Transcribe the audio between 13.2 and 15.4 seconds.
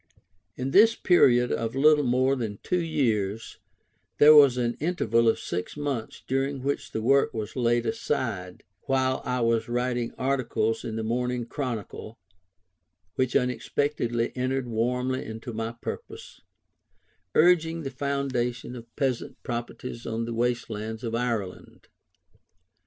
unexpectedly entered warmly